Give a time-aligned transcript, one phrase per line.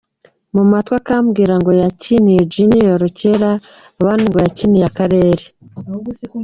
[0.55, 3.51] mu matwi akambwira ngo yakiniye Junior kera,
[3.99, 5.43] abandi ngo bakiniye akarere,.